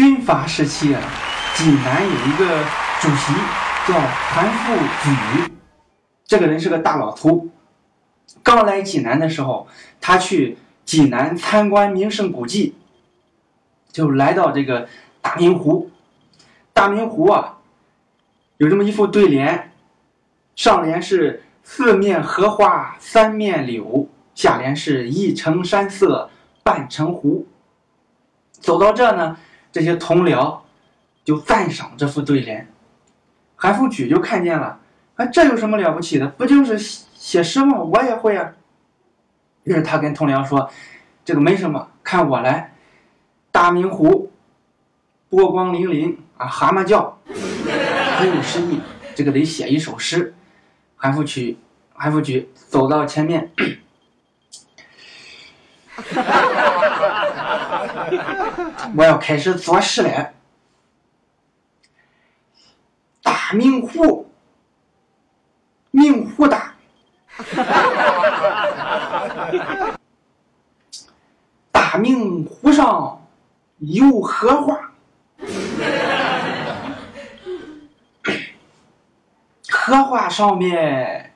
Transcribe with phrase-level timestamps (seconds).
[0.00, 1.02] 军阀时期啊，
[1.54, 2.64] 济南有一个
[3.02, 3.34] 主席
[3.86, 5.50] 叫韩复榘，
[6.24, 7.48] 这个人是个大老头。
[8.42, 9.68] 刚来济南的时候，
[10.00, 12.76] 他去济南参观名胜古迹，
[13.92, 14.88] 就来到这个
[15.20, 15.90] 大明湖。
[16.72, 17.58] 大明湖啊，
[18.56, 19.70] 有这么一副对联，
[20.56, 26.30] 上联是“四面荷花三面柳”，下联是一城山色
[26.62, 27.46] 半城湖。
[28.52, 29.36] 走到这呢，
[29.72, 30.58] 这些同僚
[31.24, 32.68] 就赞赏这副对联。
[33.56, 34.80] 韩复榘就看见了，
[35.16, 36.26] 啊，这有什么了不起的？
[36.28, 37.78] 不就是写诗吗？
[37.78, 38.52] 我也会啊。
[39.64, 40.70] 于是他跟同僚说
[41.24, 42.72] ：“这个没什么，看我来。
[43.52, 44.32] 大明湖，
[45.28, 47.18] 波光粼粼啊，蛤蟆叫，
[48.16, 48.80] 很有诗意。
[49.14, 50.34] 这个得写一首诗。”
[50.96, 51.56] 韩复榘，
[51.94, 53.52] 韩复榘走到前面，
[58.96, 60.32] 我要开始做事了。
[63.22, 64.30] 大明湖，
[65.90, 66.74] 明湖大。
[71.72, 73.26] 大明湖上
[73.78, 74.92] 有荷花，
[79.68, 81.34] 荷花上面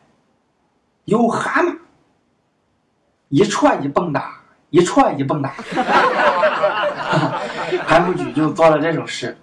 [1.04, 1.78] 有蛤蟆，
[3.28, 4.43] 一戳一蹦哒，
[4.74, 5.48] 一踹一蹦跶。
[7.86, 9.36] 韩复榘就做了这首诗，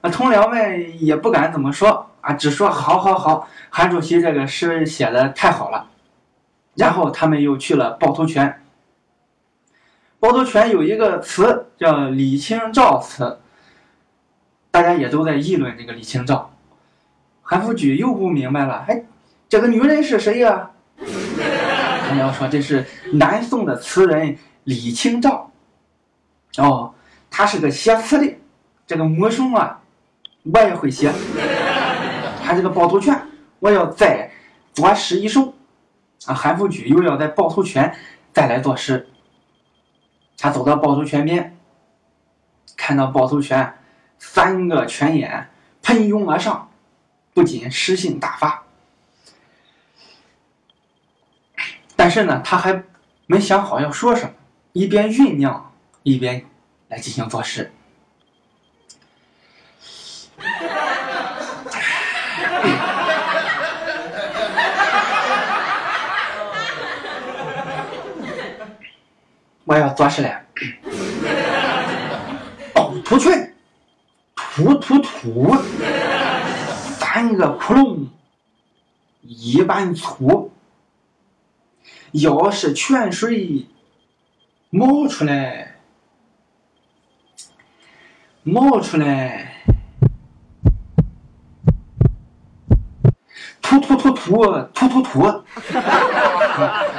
[0.00, 5.88] 那同僚们也不敢怎么说啊，只说好好好，韩主席这个诗写的太好了。
[6.76, 8.62] 然后他们又去了趵突泉。
[10.20, 13.40] 趵突泉有一个词叫李清照词，
[14.70, 16.52] 大家也都在议论这个李清照。
[17.42, 19.02] 韩复榘又不明白了，哎，
[19.48, 20.70] 这个女人是谁呀？
[22.08, 25.50] 人要说这是南宋的词人李清照。
[26.58, 26.94] 哦，
[27.30, 28.36] 她是个写词的，
[28.86, 29.80] 这个木松啊，
[30.44, 31.12] 我也会写。
[32.44, 33.18] 他这个趵突泉，
[33.60, 34.30] 我要再
[34.74, 35.54] 作诗一首。
[36.26, 37.96] 啊，韩复榘又要在趵突泉
[38.32, 39.08] 再来作诗。
[40.36, 41.56] 他走到趵突泉边，
[42.76, 43.78] 看到趵突泉
[44.18, 45.48] 三个泉眼
[45.82, 46.68] 喷涌而上，
[47.32, 48.62] 不仅诗兴大发。
[51.94, 52.82] 但是呢，他还
[53.26, 54.34] 没想好要说什么，
[54.72, 55.72] 一边酝酿，
[56.02, 56.46] 一边
[56.88, 57.70] 来进行做事。
[69.64, 70.40] 我要做事了。
[72.74, 73.54] 趵突泉，
[74.34, 75.54] 突突突，
[76.98, 78.06] 三个窟窿
[79.20, 80.50] 一般粗。
[82.12, 83.66] 要是泉水
[84.74, 85.74] 冒出来，
[88.42, 89.52] 冒出来，
[93.60, 95.44] 突突突突突突突，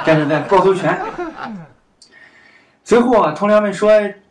[0.06, 0.96] 这是 在趵突泉。
[2.84, 3.90] 最后啊，同僚们说，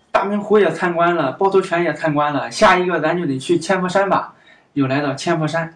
[0.10, 4.36] 大明湖也参观了，趵突泉也参观了，下一个咱就得去千佛山吧。
[4.72, 5.76] 又来到千佛山，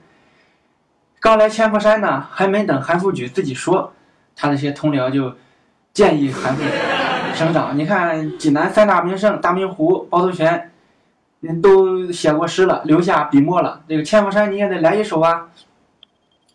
[1.20, 3.92] 刚来千佛山呢，还没等韩复榘自己说，
[4.38, 5.36] 他那些同僚就
[5.92, 6.70] 建议韩复榘
[7.36, 10.72] 省长，你看济南三大名胜，大明湖、趵突泉，
[11.42, 15.50] 人都写过诗了，留下笔墨了，这个千佛山你也得来一首啊。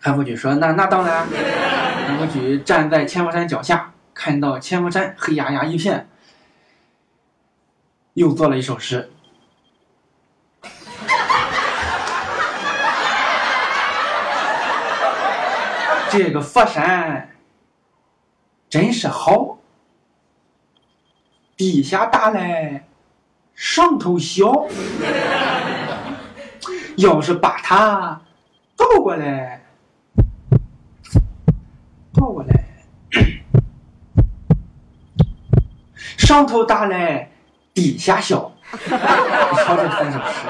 [0.01, 1.27] 韩复榘说，那那当然。
[2.07, 6.09] 韩复榘站在千佛山脚下，看到千佛山黑压压一片。
[8.15, 9.11] 又做了一首诗。
[16.11, 17.31] 这个佛山
[18.69, 19.57] 真是好，
[21.63, 22.83] 底下大嘞，
[23.55, 24.67] 上头小。
[26.99, 28.21] 要是把它
[28.77, 29.63] 倒过来，
[32.13, 32.65] 倒过来，
[36.19, 37.29] 上头大嘞。
[37.73, 40.47] 底下小，你瞧这三首诗。